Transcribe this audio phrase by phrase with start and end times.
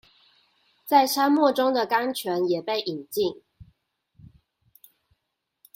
[0.83, 3.41] 在沙漠之中的甘泉也被飲盡